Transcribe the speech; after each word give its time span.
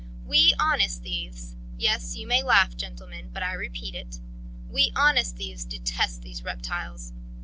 We, 0.25 0.55
honest 0.59 1.03
thieves... 1.03 1.55
Yes, 1.77 2.15
you 2.15 2.25
may 2.25 2.41
laugh, 2.41 2.75
gentlemen, 2.75 3.29
but 3.31 3.43
I 3.43 3.53
repeat 3.53 3.93
it: 3.93 4.19
we 4.67 4.91
honest 4.95 5.35
thieves 5.37 5.63
detest 5.63 6.23
these 6.23 6.43
reptiles. 6.43 7.13